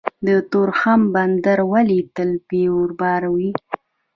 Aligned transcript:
د 0.27 0.29
تورخم 0.51 1.01
بندر 1.13 1.59
ولې 1.71 1.99
تل 2.15 2.29
بیروبار 2.47 3.21
وي؟ 3.33 3.49